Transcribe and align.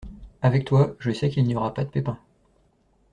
Avec 0.41 0.65
toi, 0.65 0.95
je 0.97 1.11
sais 1.11 1.29
qu’il 1.29 1.43
n’y 1.43 1.55
aura 1.55 1.75
pas 1.75 1.85
de 1.85 1.91
pépins. 1.91 2.17